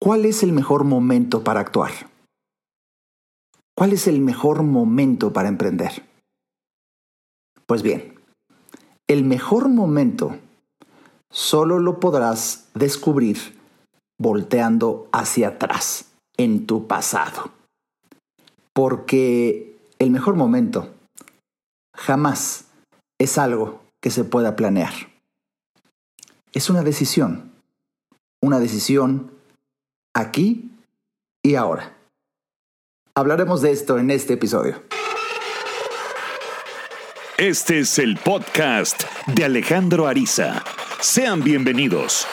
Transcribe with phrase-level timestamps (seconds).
[0.00, 1.92] ¿cuál es el mejor momento para actuar?
[3.76, 6.04] ¿Cuál es el mejor momento para emprender?
[7.66, 8.18] Pues bien,
[9.08, 10.36] el mejor momento
[11.30, 13.58] solo lo podrás descubrir
[14.18, 17.50] volteando hacia atrás, en tu pasado.
[18.72, 20.94] Porque el mejor momento
[21.94, 22.66] jamás
[23.20, 24.92] es algo que se pueda planear.
[26.52, 27.52] Es una decisión,
[28.42, 29.30] una decisión
[30.18, 30.70] aquí
[31.42, 31.96] y ahora.
[33.14, 34.82] Hablaremos de esto en este episodio.
[37.36, 40.64] Este es el podcast de Alejandro Ariza.
[41.00, 42.26] Sean bienvenidos.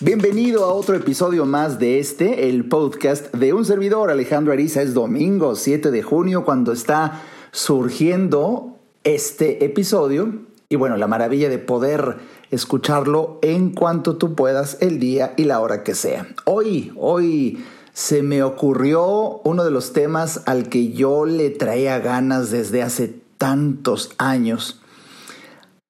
[0.00, 4.80] Bienvenido a otro episodio más de este, el podcast de un servidor, Alejandro Ariza.
[4.80, 10.40] Es domingo 7 de junio cuando está surgiendo este episodio.
[10.70, 12.18] Y bueno, la maravilla de poder
[12.54, 16.26] escucharlo en cuanto tú puedas, el día y la hora que sea.
[16.44, 22.50] Hoy, hoy se me ocurrió uno de los temas al que yo le traía ganas
[22.50, 24.80] desde hace tantos años.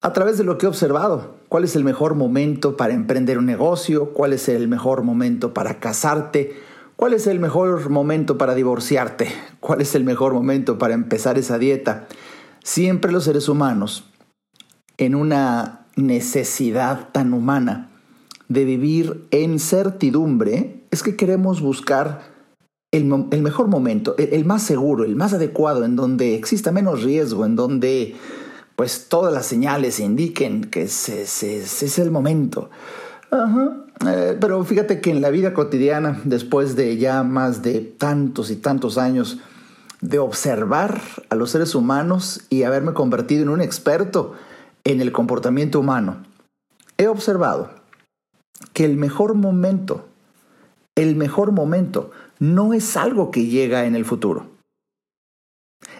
[0.01, 3.47] A través de lo que he observado, cuál es el mejor momento para emprender un
[3.47, 6.55] negocio, cuál es el mejor momento para casarte,
[6.95, 9.29] cuál es el mejor momento para divorciarte,
[9.59, 12.07] cuál es el mejor momento para empezar esa dieta.
[12.63, 14.03] Siempre los seres humanos,
[14.97, 17.89] en una necesidad tan humana
[18.47, 22.33] de vivir en certidumbre, es que queremos buscar
[22.91, 27.55] el, mejor momento, el más seguro, el más adecuado, en donde exista menos riesgo, en
[27.55, 28.15] donde
[28.75, 32.69] pues todas las señales indiquen que es el momento.
[34.07, 38.57] Eh, pero fíjate que en la vida cotidiana, después de ya más de tantos y
[38.57, 39.39] tantos años
[40.01, 44.33] de observar a los seres humanos y haberme convertido en un experto
[44.85, 46.23] en el comportamiento humano,
[46.97, 47.71] he observado
[48.73, 50.07] que el mejor momento,
[50.95, 54.55] el mejor momento, no es algo que llega en el futuro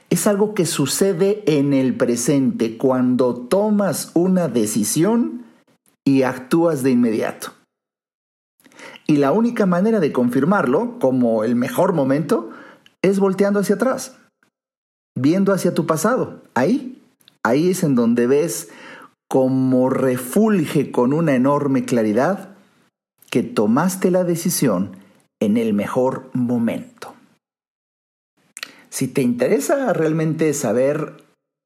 [0.09, 5.45] es algo que sucede en el presente cuando tomas una decisión
[6.05, 7.53] y actúas de inmediato.
[9.07, 12.51] Y la única manera de confirmarlo como el mejor momento
[13.01, 14.17] es volteando hacia atrás,
[15.17, 16.41] viendo hacia tu pasado.
[16.53, 16.94] Ahí,
[17.45, 18.69] ahí es en donde ves
[19.29, 22.55] como refulge con una enorme claridad
[23.29, 24.97] que tomaste la decisión
[25.39, 27.13] en el mejor momento.
[28.89, 31.23] Si te interesa realmente saber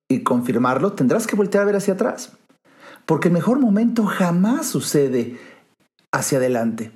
[0.09, 2.33] y confirmarlo, tendrás que voltear a ver hacia atrás.
[3.05, 5.37] Porque el mejor momento jamás sucede
[6.11, 6.91] hacia adelante.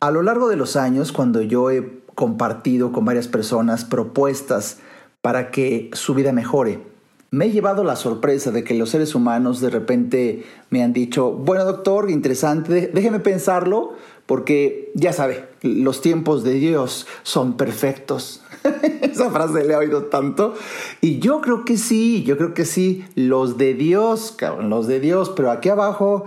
[0.00, 4.80] A lo largo de los años, cuando yo he compartido con varias personas propuestas
[5.20, 6.91] para que su vida mejore,
[7.32, 11.32] me he llevado la sorpresa de que los seres humanos de repente me han dicho,
[11.32, 13.94] bueno doctor, interesante, déjeme pensarlo,
[14.26, 18.42] porque ya sabe, los tiempos de Dios son perfectos.
[19.00, 20.54] Esa frase le he oído tanto.
[21.00, 23.04] Y yo creo que sí, yo creo que sí.
[23.14, 25.30] Los de Dios, los de Dios.
[25.34, 26.26] Pero aquí abajo,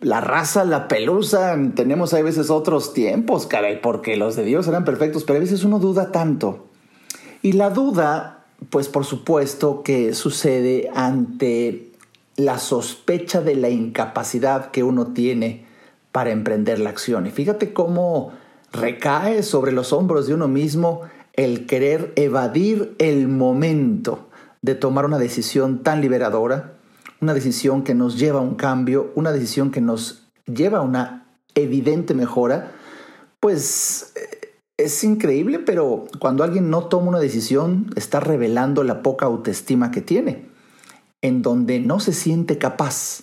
[0.00, 4.84] la raza, la pelusa, tenemos a veces otros tiempos, caray, porque los de Dios eran
[4.84, 6.66] perfectos, pero a veces uno duda tanto.
[7.40, 8.35] Y la duda,
[8.70, 11.92] pues por supuesto que sucede ante
[12.36, 15.66] la sospecha de la incapacidad que uno tiene
[16.12, 17.26] para emprender la acción.
[17.26, 18.32] Y fíjate cómo
[18.72, 21.02] recae sobre los hombros de uno mismo
[21.34, 24.28] el querer evadir el momento
[24.62, 26.72] de tomar una decisión tan liberadora,
[27.20, 31.26] una decisión que nos lleva a un cambio, una decisión que nos lleva a una
[31.54, 32.72] evidente mejora,
[33.40, 34.12] pues
[34.78, 40.02] es increíble, pero cuando alguien no toma una decisión, está revelando la poca autoestima que
[40.02, 40.46] tiene,
[41.22, 43.22] en donde no se siente capaz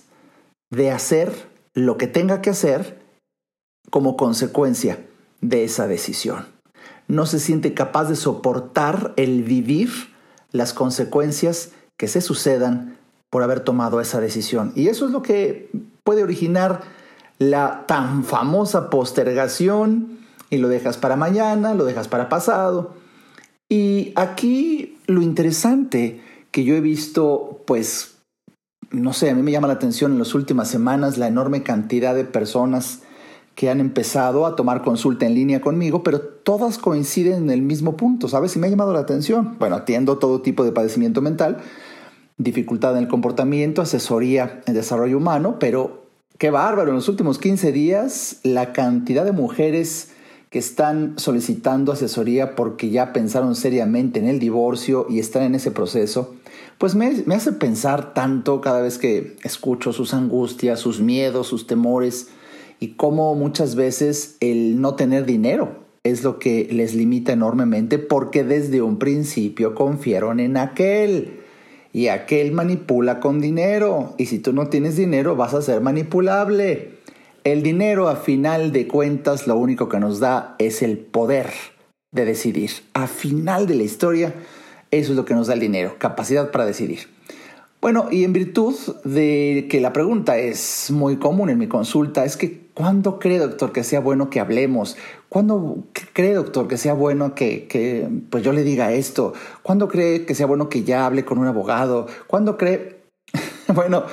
[0.71, 1.31] de hacer
[1.73, 2.99] lo que tenga que hacer
[3.91, 5.05] como consecuencia
[5.41, 6.47] de esa decisión.
[7.07, 9.91] No se siente capaz de soportar el vivir
[10.51, 12.97] las consecuencias que se sucedan
[13.29, 14.71] por haber tomado esa decisión.
[14.75, 15.69] Y eso es lo que
[16.03, 16.81] puede originar
[17.37, 20.12] la tan famosa postergación
[20.53, 22.93] y lo dejas para mañana, lo dejas para pasado.
[23.69, 26.21] Y aquí lo interesante
[26.51, 28.17] que yo he visto, pues,
[28.91, 32.13] no sé, a mí me llama la atención en las últimas semanas la enorme cantidad
[32.13, 33.01] de personas
[33.55, 37.97] que han empezado a tomar consulta en línea conmigo, pero todas coinciden en el mismo
[37.97, 38.55] punto, ¿sabes?
[38.55, 39.57] Y me ha llamado la atención.
[39.59, 41.57] Bueno, atiendo todo tipo de padecimiento mental,
[42.37, 46.03] dificultad en el comportamiento, asesoría en desarrollo humano, pero
[46.37, 50.12] qué bárbaro, en los últimos 15 días la cantidad de mujeres
[50.53, 55.71] que están solicitando asesoría porque ya pensaron seriamente en el divorcio y están en ese
[55.71, 56.35] proceso,
[56.77, 62.27] pues me, hace pensar tanto cada vez que escucho sus angustias, sus miedos, sus temores
[62.79, 68.43] y cómo muchas veces el no tener dinero es lo que les limita enormemente porque
[68.43, 71.39] desde un principio confiaron en aquel
[71.93, 76.92] y aquel manipula con dinero y si tú no tienes dinero vas a ser manipulable.
[77.43, 81.51] El dinero a final de cuentas lo único que nos da es el poder
[82.11, 82.71] de decidir.
[82.93, 84.33] A final de la historia
[84.91, 87.09] eso es lo que nos da el dinero, capacidad para decidir.
[87.81, 92.37] Bueno, y en virtud de que la pregunta es muy común en mi consulta, es
[92.37, 94.95] que ¿cuándo cree, doctor, que sea bueno que hablemos?
[95.27, 99.33] ¿Cuándo cree, doctor, que sea bueno que, que pues yo le diga esto?
[99.63, 102.07] ¿Cuándo cree que sea bueno que ya hable con un abogado?
[102.27, 103.02] ¿Cuándo cree
[103.73, 104.05] bueno,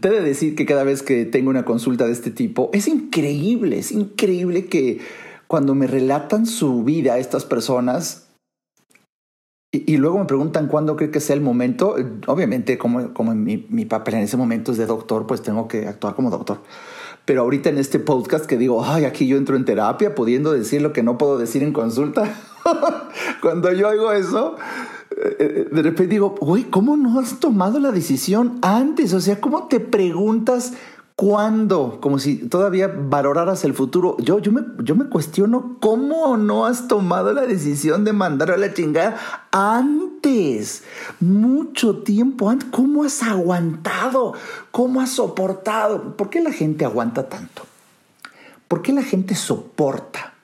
[0.00, 2.88] te he de decir que cada vez que tengo una consulta de este tipo, es
[2.88, 5.00] increíble, es increíble que
[5.46, 8.28] cuando me relatan su vida estas personas,
[9.74, 11.96] y, luego me preguntan cuándo cree que sea el momento.
[12.26, 15.88] Obviamente, como, como mi, mi, papel en ese momento es de doctor, pues tengo que
[15.88, 16.58] actuar como doctor.
[17.24, 20.82] Pero ahorita en este podcast que digo, ay, aquí yo entro en terapia pudiendo decir
[20.82, 22.34] lo que no puedo decir en consulta.
[23.40, 24.56] Cuando yo hago eso,
[25.22, 29.12] de repente digo, güey, ¿cómo no has tomado la decisión antes?
[29.14, 30.72] O sea, ¿cómo te preguntas
[31.14, 32.00] cuándo?
[32.00, 34.16] Como si todavía valoraras el futuro.
[34.18, 38.56] Yo, yo, me, yo me cuestiono cómo no has tomado la decisión de mandar a
[38.56, 39.16] la chingada
[39.52, 40.82] antes.
[41.20, 42.68] Mucho tiempo antes.
[42.72, 44.34] ¿Cómo has aguantado?
[44.72, 46.16] ¿Cómo has soportado?
[46.16, 47.62] ¿Por qué la gente aguanta tanto?
[48.66, 50.34] ¿Por qué la gente soporta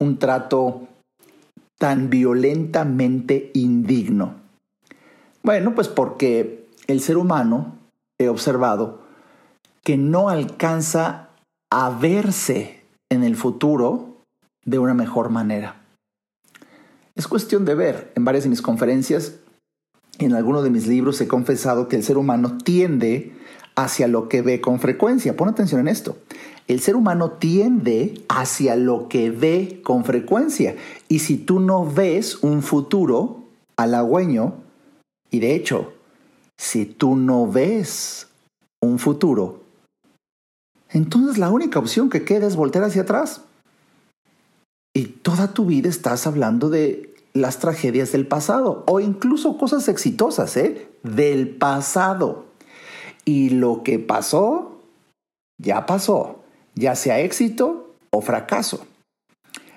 [0.00, 0.88] un trato
[1.80, 4.34] tan violentamente indigno?
[5.42, 7.78] Bueno, pues porque el ser humano,
[8.18, 9.00] he observado,
[9.82, 11.30] que no alcanza
[11.72, 14.18] a verse en el futuro
[14.64, 15.80] de una mejor manera.
[17.16, 18.12] Es cuestión de ver.
[18.14, 19.36] En varias de mis conferencias,
[20.18, 23.32] en algunos de mis libros he confesado que el ser humano tiende
[23.74, 25.34] hacia lo que ve con frecuencia.
[25.34, 26.18] Pon atención en esto.
[26.70, 30.76] El ser humano tiende hacia lo que ve con frecuencia.
[31.08, 33.42] Y si tú no ves un futuro
[33.76, 34.54] halagüeño,
[35.32, 35.92] y de hecho,
[36.56, 38.28] si tú no ves
[38.80, 39.64] un futuro,
[40.90, 43.42] entonces la única opción que queda es voltear hacia atrás.
[44.94, 50.56] Y toda tu vida estás hablando de las tragedias del pasado o incluso cosas exitosas,
[50.56, 50.88] ¿eh?
[51.02, 52.44] Del pasado.
[53.24, 54.78] Y lo que pasó,
[55.58, 56.39] ya pasó,
[56.74, 58.86] ya sea éxito o fracaso.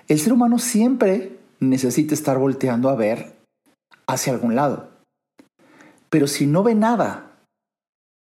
[0.08, 3.34] El ser humano siempre necesita estar volteando a ver
[4.06, 4.88] hacia algún lado.
[6.10, 7.32] Pero si no ve nada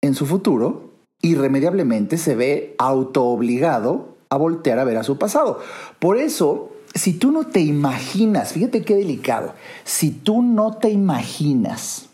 [0.03, 0.91] en su futuro,
[1.23, 5.61] irremediablemente se ve autoobligado a voltear a ver a su pasado.
[5.99, 12.07] Por eso, si tú no te imaginas, fíjate qué delicado, si tú no te imaginas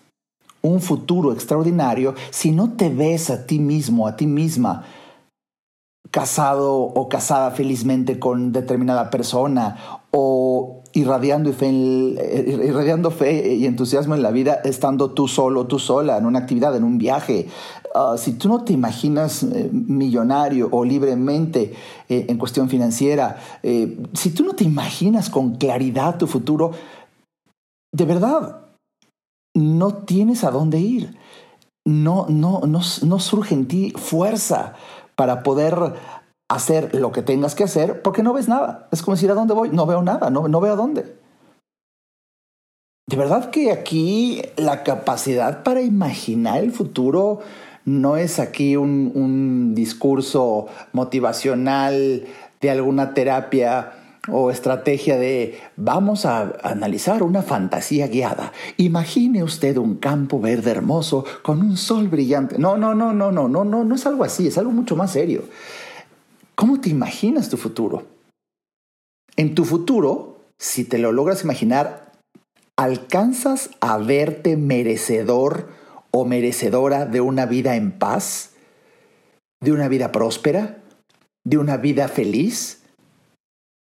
[0.63, 4.85] un futuro extraordinario, si no te ves a ti mismo, a ti misma,
[6.17, 14.15] casado o casada felizmente con determinada persona o irradiando fe, eh, irradiando fe y entusiasmo
[14.15, 17.49] en la vida estando tú solo, tú sola, en una actividad, en un viaje.
[17.95, 21.75] Ah, si tú no te imaginas eh, millonario o libremente
[22.09, 23.37] eh, en cuestión financiera,
[24.15, 26.71] si tú no te imaginas con claridad tu futuro,
[27.93, 28.63] de verdad,
[29.55, 31.15] no tienes a dónde ir.
[31.87, 34.75] No, no, no, no surge en ti fuerza
[35.17, 35.95] para poder
[36.49, 38.89] hacer lo que tengas que hacer porque no ves nada.
[38.93, 39.71] Es como decir, ¿a dónde voy?
[39.71, 41.17] No veo nada, no, no veo a dónde.
[43.09, 47.41] De verdad que aquí la capacidad para imaginar el futuro
[47.85, 52.25] no es aquí un, un discurso motivacional
[52.61, 53.93] de alguna terapia
[54.29, 58.53] o estrategia de vamos a analizar una fantasía guiada.
[58.77, 62.59] Imagine usted un campo verde hermoso con un sol brillante.
[62.59, 65.13] No, no, no, no, no, no, no, no es algo así, es algo mucho más
[65.13, 65.45] serio.
[66.55, 68.07] ¿Cómo te imaginas tu futuro?
[69.37, 72.13] En tu futuro, si te lo logras imaginar,
[72.77, 75.69] ¿alcanzas a verte merecedor
[76.11, 78.53] o merecedora de una vida en paz?
[79.61, 80.79] ¿De una vida próspera?
[81.45, 82.86] ¿De una vida feliz?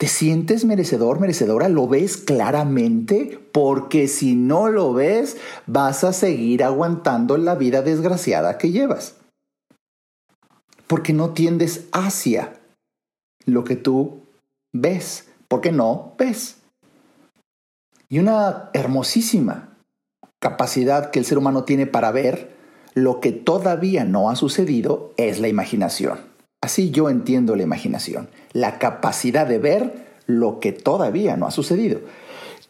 [0.02, 1.68] ¿Te sientes merecedor, merecedora?
[1.68, 3.38] ¿Lo ves claramente?
[3.52, 5.36] Porque si no lo ves,
[5.68, 9.14] vas a seguir aguantando la vida desgraciada que llevas
[10.88, 12.54] porque no tiendes hacia
[13.46, 14.24] lo que tú
[14.72, 16.56] ves, porque no ves.
[18.08, 19.78] Y una hermosísima
[20.40, 22.56] capacidad que el ser humano tiene para ver
[22.94, 26.31] lo que todavía no ha sucedido es la imaginación.
[26.62, 32.00] Así yo entiendo la imaginación, la capacidad de ver lo que todavía no ha sucedido.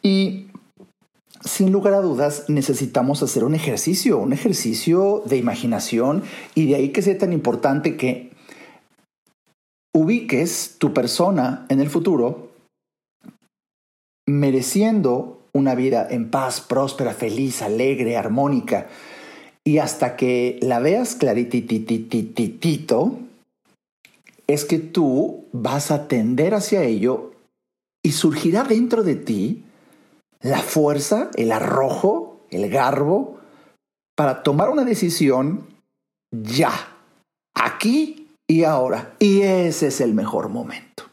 [0.02, 0.46] Y
[1.44, 6.88] sin lugar a dudas necesitamos hacer un ejercicio, un ejercicio de imaginación y de ahí
[6.88, 8.32] que sea tan importante que
[9.94, 12.50] ubiques tu persona en el futuro
[14.26, 18.86] mereciendo una vida en paz, próspera, feliz, alegre, armónica.
[19.64, 23.18] Y hasta que la veas clarititititito,
[24.52, 27.32] es que tú vas a tender hacia ello
[28.02, 29.64] y surgirá dentro de ti
[30.40, 33.38] la fuerza, el arrojo, el garbo
[34.16, 35.66] para tomar una decisión
[36.30, 36.72] ya,
[37.54, 39.14] aquí y ahora.
[39.18, 41.04] Y ese es el mejor momento.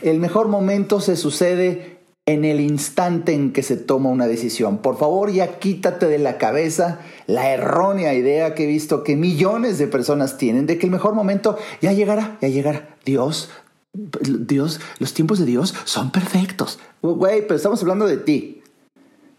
[0.00, 1.99] El mejor momento se sucede
[2.30, 4.78] en el instante en que se toma una decisión.
[4.78, 9.78] Por favor, ya quítate de la cabeza la errónea idea que he visto que millones
[9.78, 12.96] de personas tienen de que el mejor momento ya llegará, ya llegará.
[13.04, 13.50] Dios,
[13.92, 16.78] Dios, los tiempos de Dios son perfectos.
[17.02, 18.62] Güey, pero estamos hablando de ti.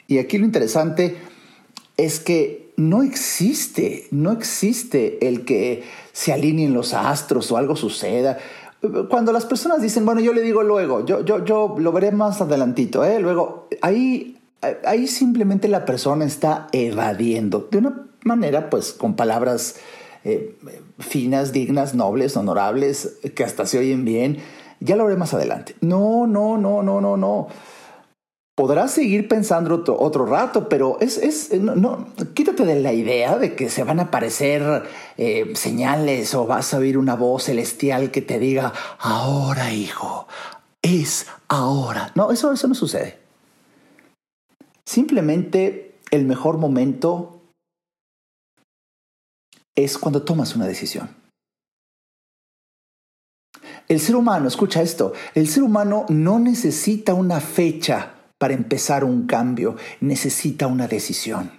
[0.07, 1.17] Y aquí lo interesante
[1.97, 5.83] es que no existe, no existe el que
[6.13, 8.39] se alineen los astros o algo suceda
[9.09, 12.41] cuando las personas dicen, bueno, yo le digo luego, yo, yo, yo lo veré más
[12.41, 13.19] adelantito, ¿eh?
[13.19, 14.39] luego, ahí,
[14.85, 19.75] ahí simplemente la persona está evadiendo de una manera, pues, con palabras
[20.23, 20.57] eh,
[20.99, 24.39] finas, dignas, nobles, honorables, que hasta se oyen bien.
[24.79, 25.75] Ya lo veré más adelante.
[25.81, 27.47] No, no, no, no, no, no
[28.61, 33.71] podrás seguir pensando otro, rato, pero es, es no, quítate de la idea de que
[33.71, 34.83] se van a aparecer
[35.17, 40.27] eh, señales o vas a oír una voz celestial que te diga, ahora hijo,
[40.83, 42.11] es ahora.
[42.13, 43.17] No, eso, eso no sucede.
[44.85, 47.41] Simplemente el mejor momento
[49.75, 51.09] es cuando tomas una decisión.
[53.87, 59.27] El ser humano, escucha esto, el ser humano no necesita una fecha para empezar un
[59.27, 61.51] cambio necesita una decisión.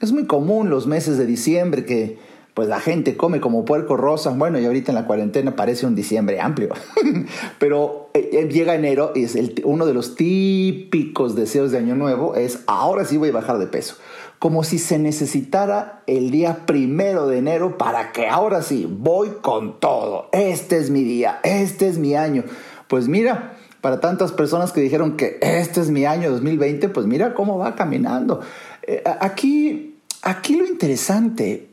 [0.00, 2.18] Es muy común los meses de diciembre que
[2.52, 4.28] pues la gente come como puerco rosa.
[4.28, 6.74] Bueno, y ahorita en la cuarentena parece un diciembre amplio.
[7.58, 12.34] Pero eh, eh, llega enero y es uno de los típicos deseos de Año Nuevo
[12.34, 13.96] es ahora sí voy a bajar de peso.
[14.38, 19.80] Como si se necesitara el día primero de enero para que ahora sí voy con
[19.80, 20.28] todo.
[20.32, 22.44] Este es mi día, este es mi año.
[22.88, 27.34] Pues mira, para tantas personas que dijeron que este es mi año 2020, pues mira
[27.34, 28.40] cómo va caminando.
[28.82, 31.68] Eh, aquí, aquí lo interesante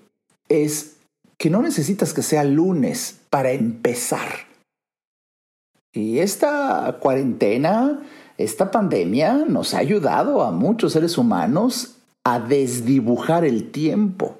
[0.49, 0.97] es
[1.37, 4.27] que no necesitas que sea lunes para empezar.
[5.93, 8.01] Y esta cuarentena,
[8.37, 14.37] esta pandemia nos ha ayudado a muchos seres humanos a desdibujar el tiempo.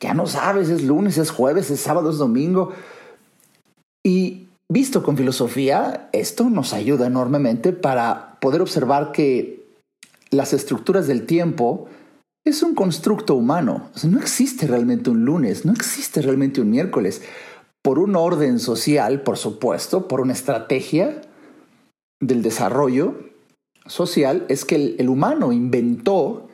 [0.00, 2.72] Ya no sabes, es lunes, es jueves, es sábado, es domingo.
[4.02, 9.66] Y Visto con filosofía, esto nos ayuda enormemente para poder observar que
[10.30, 11.86] las estructuras del tiempo
[12.44, 13.90] es un constructo humano.
[14.04, 17.22] no existe realmente un lunes, no existe realmente un miércoles.
[17.82, 21.22] Por un orden social, por supuesto, por una estrategia
[22.20, 23.14] del desarrollo
[23.86, 26.47] social, es que el humano inventó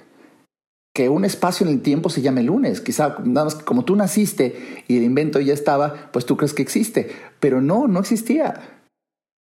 [0.95, 2.81] que un espacio en el tiempo se llame lunes.
[2.81, 6.55] Quizá nada más que como tú naciste y el invento ya estaba, pues tú crees
[6.55, 7.11] que existe.
[7.41, 8.79] Pero no, no existía.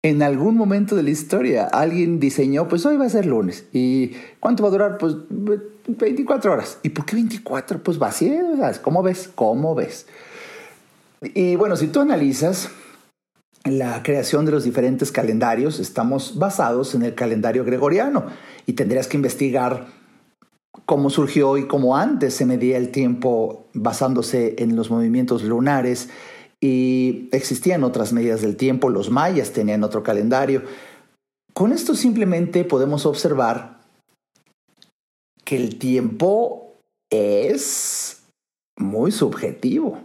[0.03, 3.65] En algún momento de la historia alguien diseñó, pues hoy va a ser lunes.
[3.73, 4.99] ¿Y cuánto va a durar?
[4.99, 5.17] Pues
[5.89, 6.79] 24 horas.
[6.85, 7.83] ¿Y por qué 24?
[7.83, 8.33] Pues vacío,
[8.81, 9.29] ¿cómo ves?
[9.35, 10.07] ¿Cómo ves?
[11.21, 12.69] Y bueno, si tú analizas
[13.65, 18.27] la creación de los diferentes calendarios, estamos basados en el calendario gregoriano
[18.67, 20.04] y tendrías que investigar
[20.87, 26.09] cómo surgió y cómo antes se medía el tiempo basándose en los movimientos lunares
[26.61, 30.63] y existían otras medidas del tiempo, los mayas tenían otro calendario.
[31.53, 33.81] Con esto simplemente podemos observar
[35.45, 36.73] que el tiempo
[37.11, 38.23] es
[38.77, 39.99] muy subjetivo.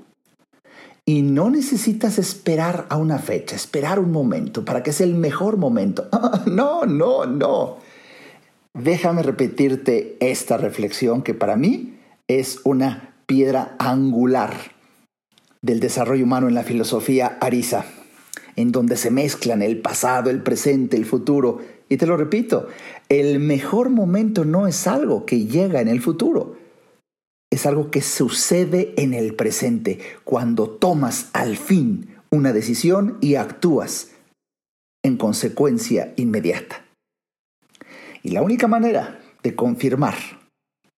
[1.05, 5.57] Y no necesitas esperar a una fecha, esperar un momento para que sea el mejor
[5.57, 6.07] momento.
[6.45, 7.77] no, no, no.
[8.83, 11.97] Déjame repetirte esta reflexión que para mí
[12.29, 14.55] es una piedra angular
[15.61, 17.85] del desarrollo humano en la filosofía arisa,
[18.55, 21.59] en donde se mezclan el pasado, el presente, el futuro.
[21.89, 22.69] Y te lo repito,
[23.09, 26.55] el mejor momento no es algo que llega en el futuro,
[27.51, 34.11] es algo que sucede en el presente, cuando tomas al fin una decisión y actúas
[35.03, 36.85] en consecuencia inmediata.
[38.23, 40.15] Y la única manera de confirmar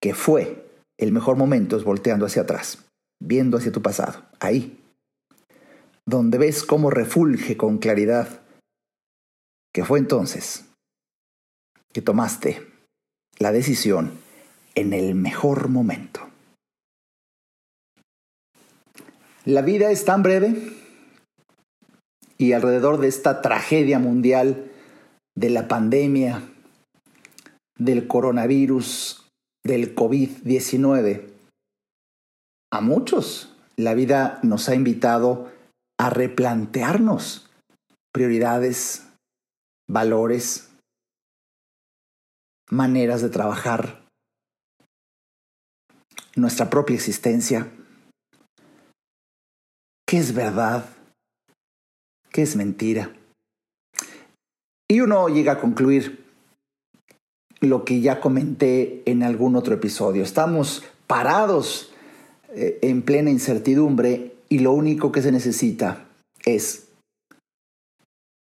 [0.00, 0.66] que fue
[0.98, 2.84] el mejor momento es volteando hacia atrás.
[3.24, 4.82] viendo hacia tu pasado, ahí,
[6.04, 8.42] donde ves cómo refulge con claridad
[9.72, 10.64] que fue entonces
[11.92, 12.66] que tomaste
[13.38, 14.10] la decisión
[14.74, 16.28] en el mejor momento.
[19.44, 20.72] La vida es tan breve
[22.38, 24.70] y alrededor de esta tragedia mundial
[25.36, 26.42] de la pandemia,
[27.84, 29.28] del coronavirus,
[29.64, 31.28] del COVID-19,
[32.72, 35.50] a muchos la vida nos ha invitado
[35.98, 37.50] a replantearnos
[38.12, 39.06] prioridades,
[39.88, 40.70] valores,
[42.70, 44.06] maneras de trabajar,
[46.36, 47.70] nuestra propia existencia,
[50.06, 50.88] qué es verdad,
[52.30, 53.12] qué es mentira.
[54.88, 56.21] Y uno llega a concluir
[57.66, 60.22] lo que ya comenté en algún otro episodio.
[60.22, 61.92] Estamos parados
[62.54, 66.06] eh, en plena incertidumbre y lo único que se necesita
[66.44, 66.88] es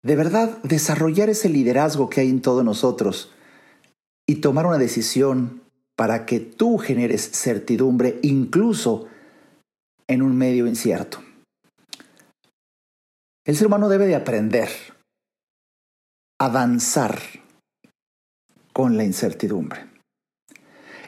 [0.03, 3.31] de verdad desarrollar ese liderazgo que hay en todos nosotros
[4.27, 5.62] y tomar una decisión
[5.95, 9.07] para que tú generes certidumbre incluso
[10.07, 11.19] en un medio incierto.
[13.45, 14.69] El ser humano debe de aprender
[16.39, 17.19] a danzar
[18.75, 19.88] con la incertidumbre.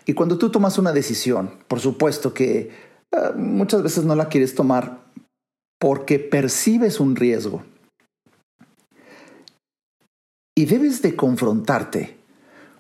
[0.05, 2.71] Y cuando tú tomas una decisión, por supuesto que
[3.12, 5.03] eh, muchas veces no la quieres tomar
[5.77, 7.65] porque percibes un riesgo
[10.57, 12.17] y debes de confrontarte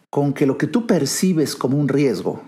[0.09, 2.41] con que lo que tú percibes como un riesgo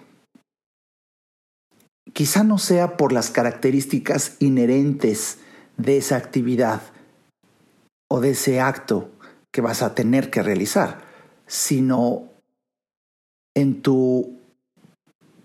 [2.14, 5.40] quizá no sea por las características inherentes
[5.76, 6.82] de esa actividad
[8.10, 9.12] o de ese acto
[9.52, 11.02] que vas a tener que realizar,
[11.46, 12.29] sino
[13.56, 14.38] en tu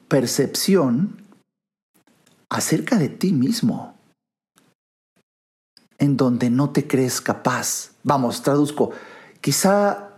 [0.08, 1.23] percepción
[2.49, 3.94] acerca de ti mismo,
[5.99, 7.92] en donde no te crees capaz.
[8.02, 8.92] Vamos, traduzco,
[9.44, 10.08] Quizá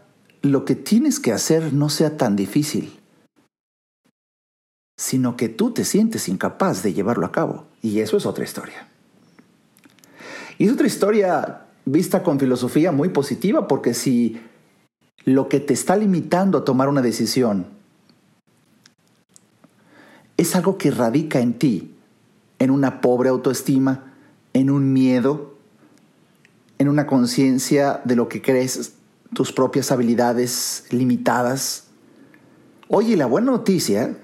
[0.43, 2.97] lo que tienes que hacer no sea tan difícil,
[4.97, 7.66] sino que tú te sientes incapaz de llevarlo a cabo.
[7.83, 8.87] Y eso es otra historia.
[10.59, 14.41] Y es otra historia vista con filosofía muy positiva, porque si
[15.25, 17.67] lo que te está limitando a tomar una decisión
[20.36, 21.94] es algo que radica en ti,
[22.58, 24.12] en una pobre autoestima,
[24.52, 25.54] en un miedo,
[26.78, 28.94] en una conciencia de lo que crees
[29.34, 31.84] tus propias habilidades limitadas.
[32.88, 34.16] Oye, la buena noticia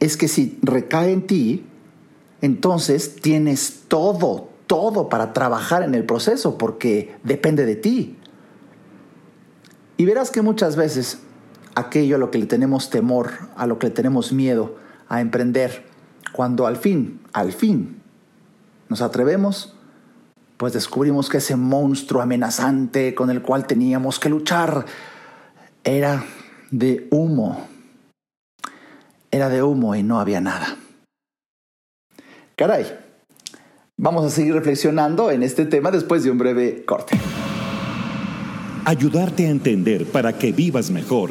[0.00, 1.66] es que si recae en ti,
[2.40, 8.16] entonces tienes todo, todo para trabajar en el proceso porque depende de ti.
[9.96, 11.18] Y verás que muchas veces
[11.74, 14.76] aquello a lo que le tenemos temor, a lo que le tenemos miedo
[15.08, 15.84] a emprender,
[16.32, 18.00] cuando al fin, al fin
[18.88, 19.74] nos atrevemos,
[20.56, 24.86] pues descubrimos que ese monstruo amenazante con el cual teníamos que luchar
[25.84, 26.24] era
[26.70, 27.68] de humo.
[29.30, 30.76] Era de humo y no había nada.
[32.56, 32.86] Caray,
[33.96, 37.18] vamos a seguir reflexionando en este tema después de un breve corte.
[38.84, 41.30] Ayudarte a entender para que vivas mejor.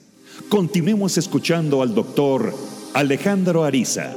[0.49, 2.53] Continuemos escuchando al doctor
[2.93, 4.15] Alejandro Ariza.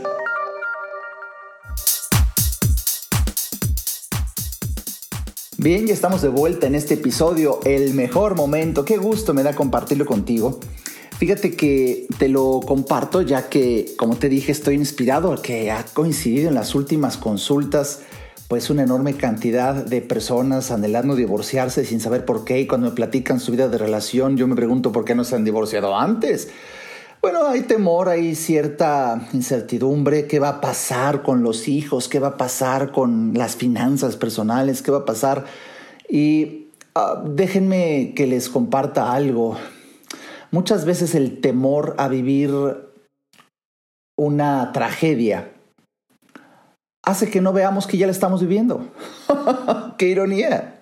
[5.56, 8.84] Bien, ya estamos de vuelta en este episodio, el mejor momento.
[8.84, 10.60] Qué gusto me da compartirlo contigo.
[11.18, 16.48] Fíjate que te lo comparto ya que, como te dije, estoy inspirado que ha coincidido
[16.48, 18.00] en las últimas consultas
[18.54, 22.94] pues una enorme cantidad de personas anhelando divorciarse sin saber por qué y cuando me
[22.94, 26.50] platican su vida de relación yo me pregunto por qué no se han divorciado antes.
[27.20, 32.28] Bueno, hay temor, hay cierta incertidumbre, qué va a pasar con los hijos, qué va
[32.28, 35.46] a pasar con las finanzas personales, qué va a pasar.
[36.08, 39.56] Y uh, déjenme que les comparta algo.
[40.52, 42.52] Muchas veces el temor a vivir
[44.16, 45.53] una tragedia
[47.04, 48.88] hace que no veamos que ya la estamos viviendo.
[49.98, 50.80] ¡Qué ironía!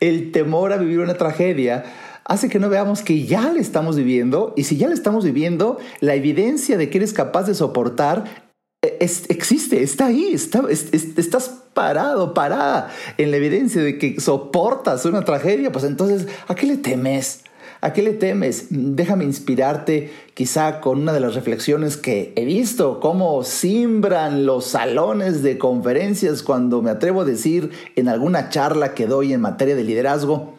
[0.00, 1.84] El temor a vivir una tragedia
[2.24, 5.78] hace que no veamos que ya la estamos viviendo y si ya la estamos viviendo,
[6.00, 8.46] la evidencia de que eres capaz de soportar
[8.82, 15.72] eh, existe, está ahí, estás parado, parada en la evidencia de que soportas una tragedia,
[15.72, 17.44] pues entonces, ¿a qué le temes?
[17.80, 18.68] ¿A qué le temes?
[18.70, 25.42] Déjame inspirarte quizá con una de las reflexiones que he visto, cómo simbran los salones
[25.42, 29.84] de conferencias cuando me atrevo a decir en alguna charla que doy en materia de
[29.84, 30.54] liderazgo.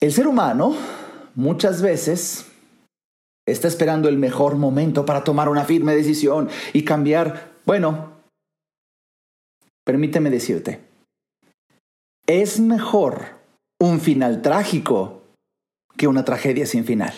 [0.00, 0.74] El ser humano
[1.34, 2.46] muchas veces
[3.46, 7.52] está esperando el mejor momento para tomar una firme decisión y cambiar.
[7.66, 8.14] Bueno,
[9.84, 10.80] permíteme decirte,
[12.26, 13.40] es mejor
[13.78, 15.19] un final trágico
[16.00, 17.12] que una tragedia sin final.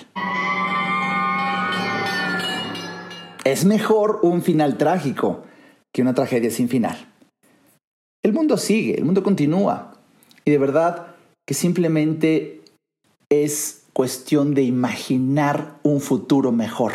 [3.45, 5.45] Es mejor un final trágico
[5.95, 6.97] que una tragedia sin final.
[8.25, 9.93] El mundo sigue, el mundo continúa.
[10.45, 11.15] Y de verdad
[11.47, 12.61] que simplemente
[13.29, 16.95] es cuestión de imaginar un futuro mejor.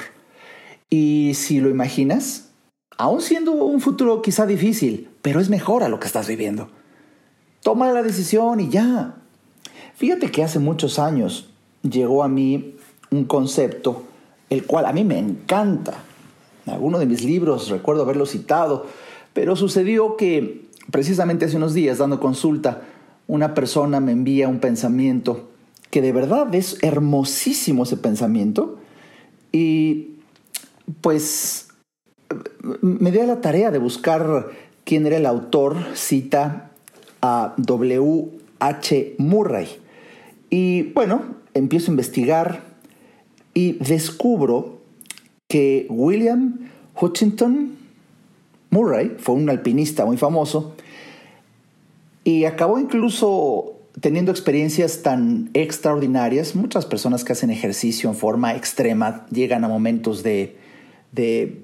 [0.89, 2.50] Y si lo imaginas,
[2.97, 6.69] aún siendo un futuro quizá difícil, pero es mejor a lo que estás viviendo.
[7.63, 9.15] Toma la decisión y ya.
[9.95, 12.76] Fíjate que hace muchos años llegó a mí
[13.12, 14.04] un concepto,
[14.50, 16.04] el cual a mí me encanta.
[16.66, 18.86] En alguno de mis libros recuerdo haberlo citado,
[19.34, 22.82] pero sucedió que precisamente hace unos días, dando consulta,
[23.28, 25.50] una persona me envía un pensamiento
[25.92, 28.78] que de verdad es hermosísimo ese pensamiento
[29.52, 30.18] y
[31.02, 31.70] pues
[32.82, 34.50] me dio la tarea de buscar
[34.84, 36.72] quién era el autor, cita
[37.22, 38.38] a W.
[38.60, 39.16] H.
[39.18, 39.68] Murray.
[40.50, 41.22] Y bueno,
[41.58, 42.63] empiezo a investigar
[43.54, 44.82] y descubro
[45.48, 47.78] que William Hutchinson
[48.70, 50.76] Murray fue un alpinista muy famoso
[52.24, 56.56] y acabó incluso teniendo experiencias tan extraordinarias.
[56.56, 60.58] Muchas personas que hacen ejercicio en forma extrema llegan a momentos de,
[61.12, 61.63] de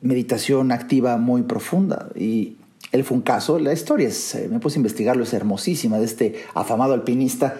[0.00, 2.56] meditación activa muy profunda y
[2.90, 3.58] él fue un caso.
[3.58, 7.56] La historia es, eh, me puse a investigarlo, es hermosísima de este afamado alpinista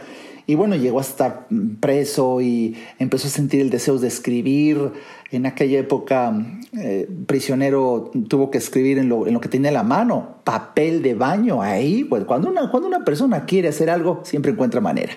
[0.46, 1.46] y bueno, llegó a estar
[1.80, 4.92] preso y empezó a sentir el deseo de escribir.
[5.30, 6.34] En aquella época,
[6.78, 11.02] eh, prisionero tuvo que escribir en lo, en lo, que tenía en la mano, papel
[11.02, 12.04] de baño ahí.
[12.04, 15.14] Pues cuando una, cuando una persona quiere hacer algo, siempre encuentra manera.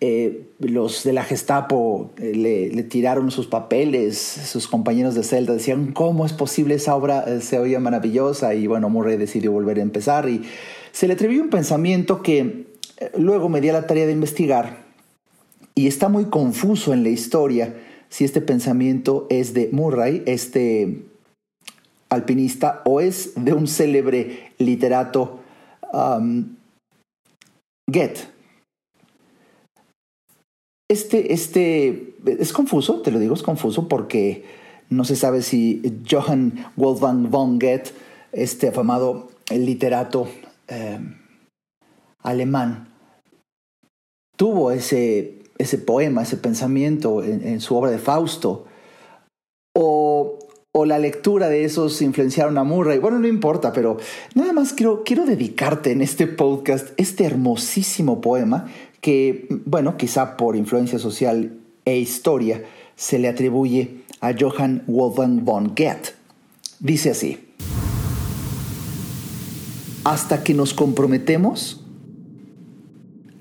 [0.00, 5.92] Eh, los de la Gestapo eh, le, tiraron sus papeles, sus compañeros de celda decían,
[5.92, 7.40] ¿cómo es posible esa obra?
[7.40, 10.42] se oía maravillosa y bueno, Murray decidió volver a empezar y
[10.92, 12.77] se le atrevió un pensamiento que
[13.16, 14.84] Luego me di a la tarea de investigar
[15.74, 17.74] y está muy confuso en la historia
[18.08, 21.04] si este pensamiento es de Murray, este
[22.08, 25.40] alpinista, o es de un célebre literato
[25.92, 26.56] um,
[27.86, 28.28] Goethe.
[30.90, 34.44] Este, este es confuso, te lo digo, es confuso porque
[34.88, 37.92] no se sabe si Johann Wolfgang von Goethe,
[38.32, 40.28] este afamado literato
[40.68, 40.98] eh,
[42.22, 42.87] alemán,
[44.38, 48.66] tuvo ese, ese poema, ese pensamiento en, su obra de Fausto,
[49.74, 50.38] o,
[50.70, 53.00] o, la lectura de esos influenciaron a Murray.
[53.00, 53.96] Bueno, no importa, pero
[54.36, 58.68] nada más quiero, quiero dedicarte en este podcast este hermosísimo poema
[59.00, 62.62] que, bueno, quizá por influencia social e historia,
[62.94, 66.14] se le atribuye a Johann Wolfgang von Goethe.
[66.78, 67.38] Dice así,
[70.04, 71.84] hasta que nos comprometemos,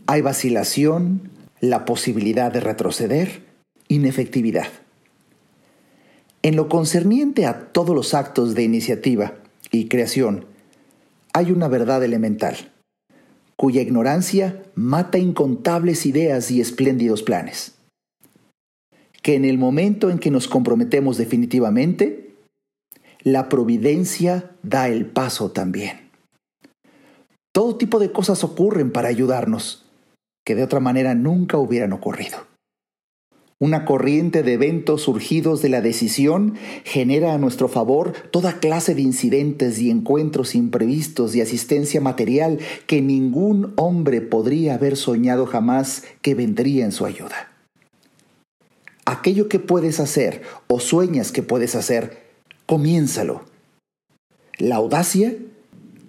[0.07, 3.43] hay vacilación, la posibilidad de retroceder,
[3.89, 4.67] inefectividad.
[6.41, 9.33] En lo concerniente a todos los actos de iniciativa
[9.69, 10.45] y creación,
[11.33, 12.71] hay una verdad elemental,
[13.57, 17.75] cuya ignorancia mata incontables ideas y espléndidos planes.
[19.21, 22.33] Que en el momento en que nos comprometemos definitivamente,
[23.23, 26.09] la providencia da el paso también.
[27.51, 29.86] Todo tipo de cosas ocurren para ayudarnos
[30.47, 32.37] que de otra manera nunca hubieran ocurrido.
[33.59, 36.53] Una corriente de eventos surgidos de la decisión
[36.85, 43.01] genera a nuestro favor toda clase de incidentes y encuentros imprevistos y asistencia material que
[43.01, 47.51] ningún hombre podría haber soñado jamás que vendría en su ayuda.
[49.03, 52.23] aquello que puedes hacer o sueñas que puedes hacer,
[52.65, 53.43] comiénzalo.
[54.59, 55.35] La audacia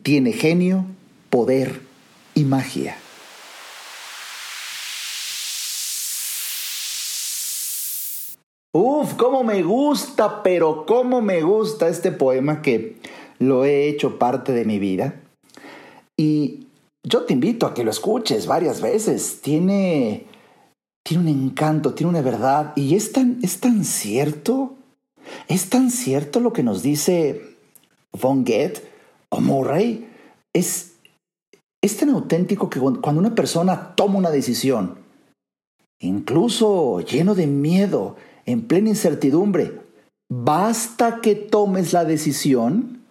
[0.05, 0.87] tiene genio,
[1.29, 1.81] poder
[2.37, 2.98] y magia.
[8.80, 12.96] Uf, cómo me gusta, pero cómo me gusta este poema que
[13.40, 15.20] lo he hecho parte de mi vida.
[16.16, 16.68] Y
[17.02, 19.40] yo te invito a que lo escuches varias veces.
[19.42, 20.26] Tiene,
[21.04, 22.72] tiene un encanto, tiene una verdad.
[22.76, 24.76] Y es tan, es tan cierto,
[25.48, 27.56] es tan cierto lo que nos dice
[28.12, 28.80] Von Goethe
[29.30, 30.08] o Murray.
[30.52, 30.92] Es,
[31.82, 34.98] es tan auténtico que cuando una persona toma una decisión,
[35.98, 38.14] incluso lleno de miedo,
[38.48, 39.78] en plena incertidumbre,
[40.32, 43.02] basta que tomes la decisión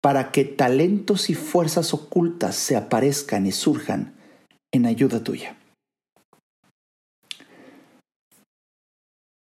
[0.00, 4.14] para que talentos y fuerzas ocultas se aparezcan y surjan
[4.72, 5.56] en ayuda tuya.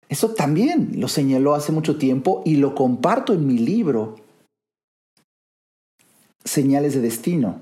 [0.10, 4.16] Eso también lo señaló hace mucho tiempo y lo comparto en mi libro,
[6.44, 7.62] Señales de Destino.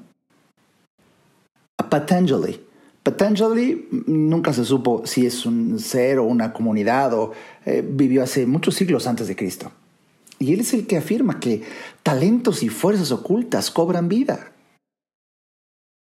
[1.77, 2.72] A Patanjali.
[3.03, 7.33] Patanjali nunca se supo si es un ser o una comunidad o
[7.65, 9.71] eh, vivió hace muchos siglos antes de Cristo.
[10.39, 11.63] Y él es el que afirma que
[12.01, 14.53] talentos y fuerzas ocultas cobran vida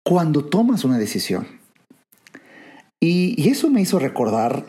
[0.04, 1.46] cuando tomas una decisión.
[3.00, 4.66] Y, eso me hizo recordar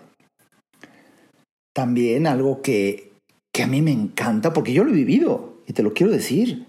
[1.73, 3.12] también algo que,
[3.53, 6.67] que a mí me encanta, porque yo lo he vivido, y te lo quiero decir.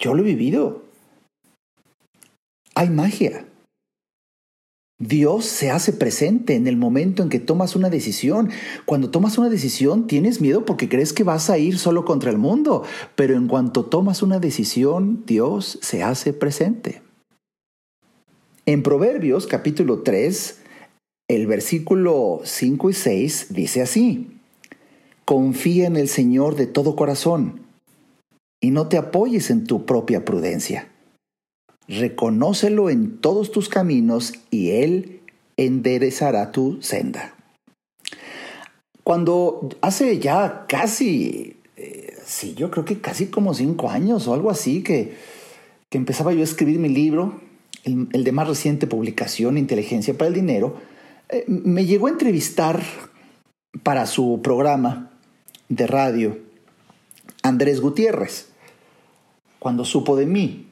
[0.00, 0.84] Yo lo he vivido.
[2.74, 3.46] Hay magia.
[5.00, 8.50] Dios se hace presente en el momento en que tomas una decisión.
[8.84, 12.36] Cuando tomas una decisión tienes miedo porque crees que vas a ir solo contra el
[12.36, 12.84] mundo,
[13.16, 17.00] pero en cuanto tomas una decisión, Dios se hace presente.
[18.66, 20.60] En Proverbios capítulo 3,
[21.28, 24.36] el versículo 5 y 6 dice así,
[25.24, 27.62] Confía en el Señor de todo corazón
[28.60, 30.89] y no te apoyes en tu propia prudencia
[31.90, 35.20] reconócelo en todos tus caminos y Él
[35.56, 37.34] enderezará tu senda.
[39.02, 44.50] Cuando hace ya casi, eh, sí, yo creo que casi como cinco años o algo
[44.50, 45.16] así, que,
[45.88, 47.40] que empezaba yo a escribir mi libro,
[47.82, 50.76] el, de más reciente publicación, Inteligencia para el Dinero,
[51.28, 52.82] eh, me llegó a entrevistar
[53.82, 55.10] para su programa
[55.68, 56.38] de radio
[57.42, 58.48] Andrés Gutiérrez,
[59.58, 60.69] cuando supo de mí.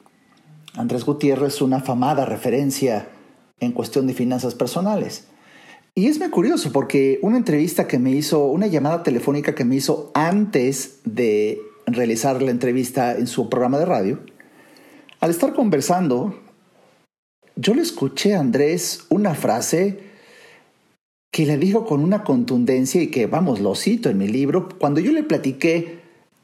[0.75, 3.09] Andrés Gutiérrez es una afamada referencia
[3.59, 5.25] en cuestión de finanzas personales.
[5.95, 9.75] Y es muy curioso porque una entrevista que me hizo, una llamada telefónica que me
[9.75, 14.19] hizo antes de realizar la entrevista en su programa de radio,
[15.19, 16.39] al estar conversando,
[17.55, 19.99] yo le escuché a Andrés una frase
[21.31, 24.99] que le dijo con una contundencia y que, vamos, lo cito en mi libro, cuando
[24.99, 25.98] yo le platiqué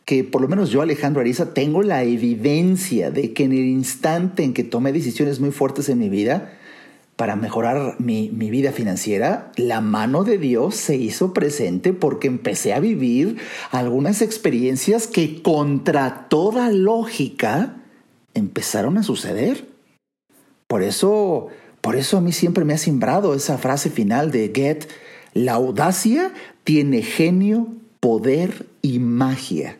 [0.05, 4.43] que por lo menos yo, Alejandro Ariza, tengo la evidencia de que en el instante
[4.43, 6.53] en que tomé decisiones muy fuertes en mi vida
[7.15, 12.73] para mejorar mi, mi, vida financiera, la mano de Dios se hizo presente porque empecé
[12.73, 13.37] a vivir
[13.71, 17.77] algunas experiencias que contra toda lógica
[18.33, 19.65] empezaron a suceder.
[20.67, 21.47] Por eso,
[21.81, 24.87] por eso a mí siempre me ha simbrado esa frase final de Get,
[25.33, 26.31] la audacia
[26.63, 27.69] tiene genio,
[28.01, 29.77] poder y magia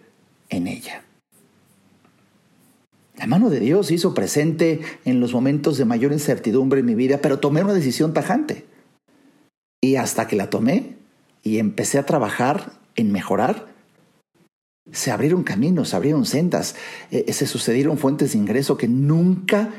[0.50, 1.04] en ella.
[3.18, 7.20] La mano de Dios hizo presente en los momentos de mayor incertidumbre en mi vida,
[7.22, 8.66] pero tomé una decisión tajante.
[9.82, 10.98] Y hasta que la tomé
[11.42, 13.74] y empecé a trabajar en mejorar,
[14.92, 16.76] se abrieron caminos, se abrieron sendas,
[17.12, 19.74] eh, se sucedieron fuentes de ingreso que nunca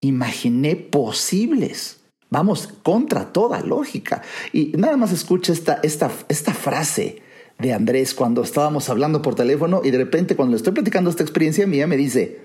[0.00, 2.00] imaginé posibles.
[2.30, 4.22] Vamos, contra toda lógica.
[4.52, 7.22] Y nada más escucha esta, esta, esta frase
[7.64, 11.22] de Andrés cuando estábamos hablando por teléfono y de repente cuando le estoy platicando esta
[11.22, 12.40] experiencia mía me dice,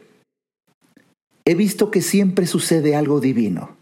[1.43, 3.77] he visto que siempre sucede algo divino.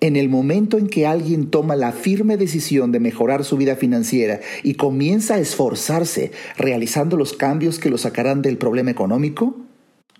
[0.00, 4.40] En el momento en que alguien toma la firme decisión de mejorar su vida financiera
[4.62, 9.56] y comienza a esforzarse realizando los cambios que lo sacarán del problema económico,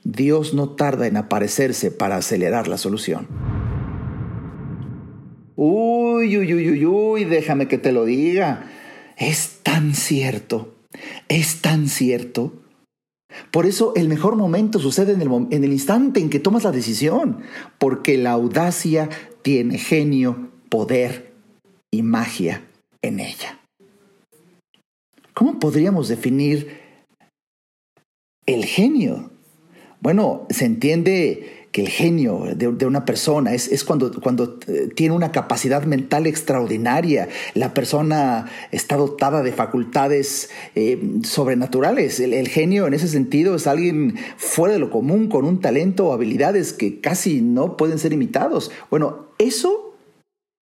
[0.05, 3.27] Dios no tarda en aparecerse para acelerar la solución.
[5.57, 8.67] Uy, uy, uy, uy, uy, déjame que te lo diga.
[9.17, 10.75] Es tan cierto,
[11.29, 12.53] es tan cierto.
[13.51, 15.23] Por eso el mejor momento sucede en
[15.63, 17.41] el, instante en que tomas la decisión,
[17.79, 19.09] porque la audacia
[19.43, 21.33] tiene genio, poder
[21.91, 22.65] y magia
[23.03, 23.61] en ella.
[25.33, 26.81] ¿Cómo podríamos definir
[28.47, 29.31] el genio?
[30.01, 35.13] Bueno, se entiende que el genio de, una persona es, es, cuando, cuando eh, tiene
[35.13, 42.21] una capacidad mental extraordinaria, la persona está dotada de facultades eh, sobrenaturales.
[42.21, 46.07] El, el, genio en ese sentido es alguien fuera de lo común, con un talento
[46.07, 48.71] o habilidades que casi no pueden ser imitados.
[48.89, 49.97] Bueno, eso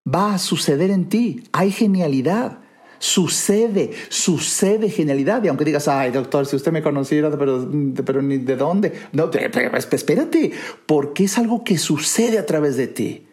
[0.09, 1.45] va a suceder en ti.
[1.53, 2.62] Hay genialidad.
[3.03, 5.43] Sucede, sucede genialidad.
[5.43, 7.69] Y aunque digas, ay, doctor, si usted me conociera, pero,
[8.07, 8.93] pero ni de dónde.
[9.13, 10.53] No, pero, espérate,
[10.87, 13.27] porque es algo que sucede a través de ti.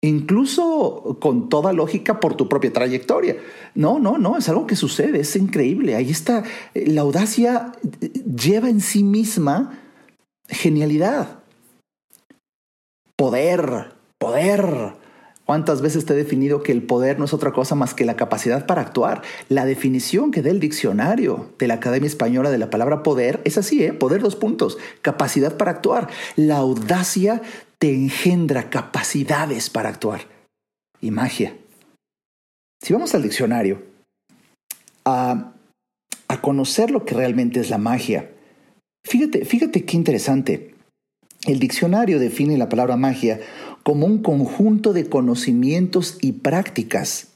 [0.00, 3.36] Incluso con toda lógica por tu propia trayectoria.
[3.74, 5.94] No, no, no, es algo que sucede, es increíble.
[5.94, 7.72] Ahí está, la audacia
[8.24, 9.78] lleva en sí misma
[10.48, 11.40] genialidad,
[13.14, 14.94] poder, poder,
[15.48, 18.16] ¿Cuántas veces te he definido que el poder no es otra cosa más que la
[18.16, 19.22] capacidad para actuar?
[19.48, 23.56] La definición que da el diccionario de la Academia Española de la palabra poder es
[23.56, 23.94] así, ¿eh?
[23.94, 26.10] Poder dos puntos, capacidad para actuar.
[26.36, 27.40] La audacia
[27.78, 30.20] te engendra capacidades para actuar.
[31.00, 31.56] Y magia.
[32.82, 33.82] Si vamos al diccionario
[35.06, 35.54] a,
[36.28, 38.30] a conocer lo que realmente es la magia,
[39.02, 40.74] fíjate, fíjate qué interesante.
[41.46, 43.40] El diccionario define la palabra magia
[43.88, 47.28] como un conjunto de conocimientos y prácticas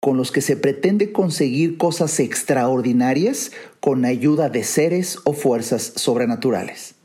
[0.00, 6.96] con los que se pretende conseguir cosas extraordinarias con ayuda de seres o fuerzas sobrenaturales.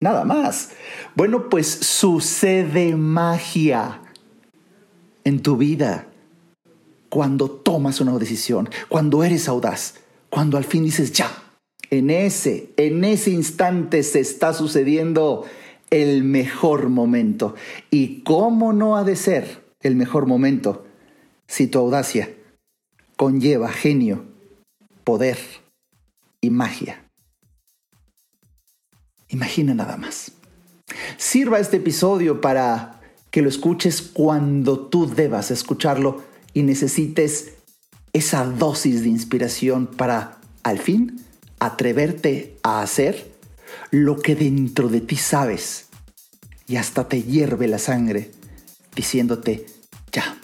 [0.00, 0.70] Nada más.
[1.14, 4.00] Bueno, pues sucede magia
[5.24, 6.06] en tu vida
[7.10, 9.96] cuando tomas una decisión, cuando eres audaz,
[10.30, 11.30] cuando al fin dices ya.
[11.90, 15.44] En ese, en ese instante se está sucediendo
[15.90, 17.54] el mejor momento.
[17.90, 20.86] ¿Y cómo no ha de ser el mejor momento
[21.46, 22.30] si tu audacia
[23.16, 24.24] conlleva genio,
[25.04, 25.38] poder
[26.40, 27.04] y magia?
[29.28, 30.32] Imagina nada más.
[31.16, 33.00] Sirva este episodio para
[33.30, 36.22] que lo escuches cuando tú debas escucharlo
[36.52, 37.52] y necesites
[38.12, 41.24] esa dosis de inspiración para, al fin,
[41.60, 43.29] atreverte a hacer
[43.90, 45.86] lo que dentro de ti sabes
[46.66, 48.30] y hasta te hierve la sangre
[48.94, 49.66] diciéndote,
[50.12, 50.38] ya,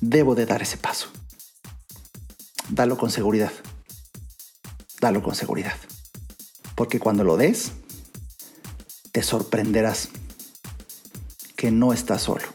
[0.00, 1.08] debo de dar ese paso.
[2.68, 3.52] Dalo con seguridad.
[5.00, 5.74] Dalo con seguridad.
[6.74, 7.72] Porque cuando lo des,
[9.10, 10.08] te sorprenderás
[11.56, 12.46] que no estás solo.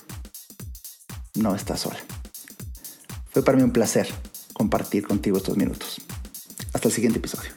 [1.35, 1.99] No estás sola.
[3.31, 4.07] Fue para mí un placer
[4.53, 6.01] compartir contigo estos minutos.
[6.73, 7.56] Hasta el siguiente episodio.